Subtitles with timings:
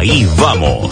[0.00, 0.90] Ahí vamos.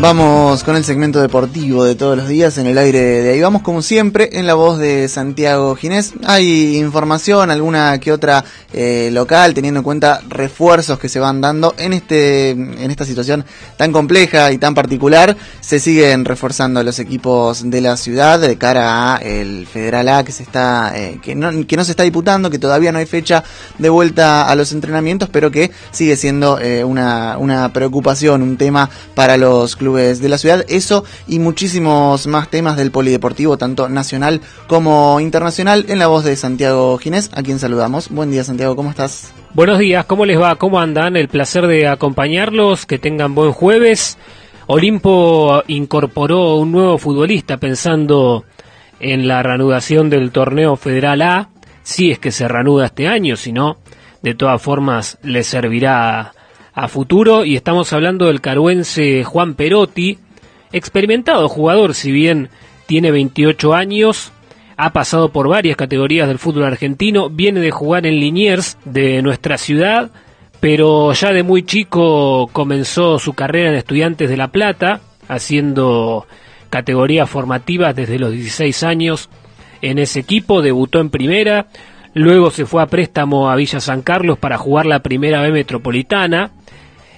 [0.00, 3.40] Vamos con el segmento deportivo de todos los días en el aire de ahí.
[3.42, 6.14] Vamos como siempre en la voz de Santiago Ginés.
[6.24, 8.42] Hay información, alguna que otra
[8.72, 13.44] eh, local, teniendo en cuenta refuerzos que se van dando en este en esta situación
[13.76, 15.36] tan compleja y tan particular.
[15.60, 20.32] Se siguen reforzando los equipos de la ciudad de cara a el Federal A que
[20.32, 23.44] se está eh, que no que no se está disputando, que todavía no hay fecha
[23.76, 28.88] de vuelta a los entrenamientos, pero que sigue siendo eh, una una preocupación, un tema
[29.14, 30.64] para los clubes de la ciudad.
[30.68, 36.36] Eso y muchísimos más temas del polideportivo, tanto nacional como internacional, en la voz de
[36.36, 38.08] Santiago Ginés, a quien saludamos.
[38.08, 39.32] Buen día, Santiago, ¿cómo estás?
[39.52, 40.54] Buenos días, ¿cómo les va?
[40.56, 41.16] ¿Cómo andan?
[41.16, 44.16] El placer de acompañarlos, que tengan buen jueves.
[44.66, 48.44] Olimpo incorporó un nuevo futbolista pensando
[49.00, 51.48] en la reanudación del torneo federal A,
[51.82, 53.78] si es que se reanuda este año, si no,
[54.22, 56.32] de todas formas le servirá
[56.72, 60.18] a futuro y estamos hablando del caruense Juan Perotti,
[60.72, 62.48] experimentado jugador, si bien
[62.86, 64.32] tiene 28 años,
[64.76, 69.58] ha pasado por varias categorías del fútbol argentino, viene de jugar en Liniers de nuestra
[69.58, 70.10] ciudad,
[70.60, 76.26] pero ya de muy chico comenzó su carrera en Estudiantes de La Plata, haciendo
[76.70, 79.28] categorías formativas desde los 16 años
[79.82, 81.66] en ese equipo, debutó en primera,
[82.14, 86.52] luego se fue a préstamo a Villa San Carlos para jugar la primera B metropolitana,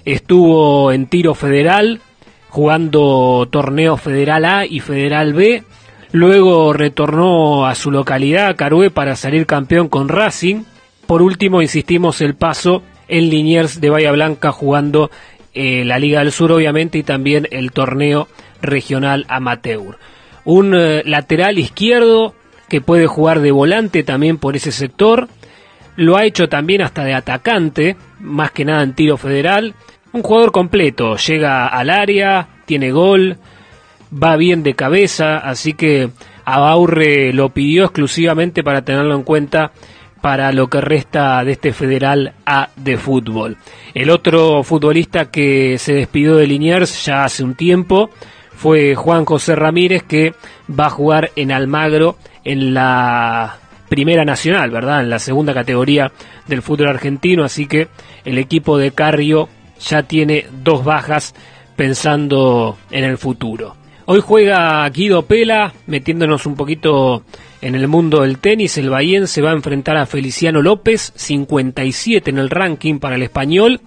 [0.04, 2.00] estuvo en tiro federal,
[2.48, 5.62] jugando torneo federal A y federal B,
[6.12, 10.64] luego retornó a su localidad, Carué, para salir campeón con Racing,
[11.06, 15.10] por último insistimos el paso en Liniers de Bahía Blanca jugando
[15.54, 18.28] eh, la Liga del Sur obviamente y también el torneo
[18.62, 19.98] regional amateur.
[20.44, 22.34] Un eh, lateral izquierdo
[22.68, 25.28] que puede jugar de volante también por ese sector,
[25.96, 29.74] lo ha hecho también hasta de atacante, más que nada en tiro federal,
[30.12, 33.38] un jugador completo, llega al área, tiene gol,
[34.12, 36.10] va bien de cabeza, así que
[36.44, 39.72] Abaurre lo pidió exclusivamente para tenerlo en cuenta
[40.20, 43.56] para lo que resta de este Federal A de fútbol.
[43.92, 48.10] El otro futbolista que se despidió de Liniers ya hace un tiempo
[48.54, 50.34] fue Juan José Ramírez que
[50.70, 53.58] va a jugar en Almagro en la
[53.92, 55.02] Primera Nacional, ¿verdad?
[55.02, 56.12] En la segunda categoría
[56.46, 57.88] del fútbol argentino, así que
[58.24, 59.50] el equipo de Carrio
[59.86, 61.34] ya tiene dos bajas
[61.76, 63.76] pensando en el futuro.
[64.06, 67.24] Hoy juega Guido Pela, metiéndonos un poquito
[67.60, 68.78] en el mundo del tenis.
[68.78, 73.22] El Bahía se va a enfrentar a Feliciano López, 57 en el ranking para el
[73.22, 73.82] español.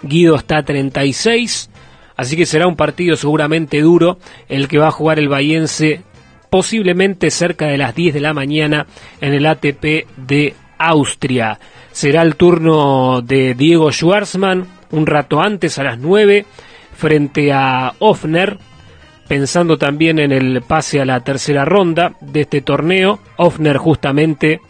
[0.00, 1.70] Guido está a 36,
[2.14, 6.02] así que será un partido seguramente duro el que va a jugar el bahiense
[6.50, 8.86] posiblemente cerca de las 10 de la mañana
[9.20, 11.58] en el ATP de Austria.
[11.92, 16.44] Será el turno de Diego Schwartzman, un rato antes, a las 9,
[16.96, 18.58] frente a Ofner,
[19.28, 23.20] pensando también en el pase a la tercera ronda de este torneo.
[23.36, 24.60] Ofner justamente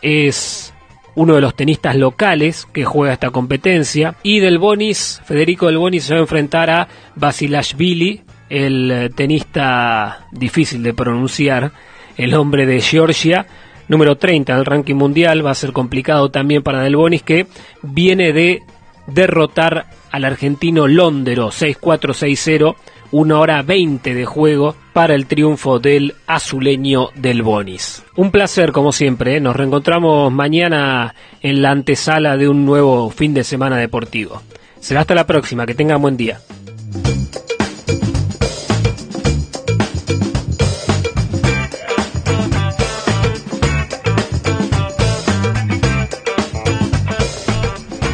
[0.00, 0.72] es
[1.14, 4.14] uno de los tenistas locales que juega esta competencia.
[4.22, 10.82] Y del Bonis, Federico del Bonis se va a enfrentar a Basilashvili, el tenista difícil
[10.82, 11.72] de pronunciar,
[12.16, 13.46] el hombre de Georgia,
[13.88, 15.44] número 30 en el ranking mundial.
[15.44, 17.46] Va a ser complicado también para Del Bonis, que
[17.82, 18.62] viene de
[19.06, 22.76] derrotar al argentino Londero 6-4-6-0,
[23.10, 28.04] una hora 20 de juego para el triunfo del azuleño del Bonis.
[28.16, 29.40] Un placer como siempre, ¿eh?
[29.40, 34.42] nos reencontramos mañana en la antesala de un nuevo fin de semana deportivo.
[34.80, 36.40] Será hasta la próxima, que tengan buen día.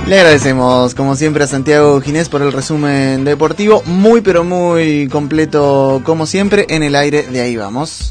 [0.06, 6.02] Le agradecemos, como siempre, a Santiago Ginés por el resumen deportivo, muy pero muy completo,
[6.04, 8.02] como siempre, en el aire de ahí vamos.